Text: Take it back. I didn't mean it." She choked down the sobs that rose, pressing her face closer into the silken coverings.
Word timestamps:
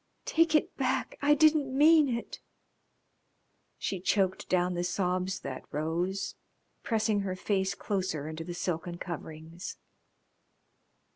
Take 0.25 0.55
it 0.55 0.75
back. 0.77 1.19
I 1.21 1.35
didn't 1.35 1.77
mean 1.77 2.09
it." 2.09 2.39
She 3.77 3.99
choked 3.99 4.49
down 4.49 4.73
the 4.73 4.83
sobs 4.83 5.41
that 5.41 5.63
rose, 5.71 6.33
pressing 6.81 7.19
her 7.19 7.35
face 7.35 7.75
closer 7.75 8.27
into 8.27 8.43
the 8.43 8.55
silken 8.55 8.97
coverings. 8.97 9.77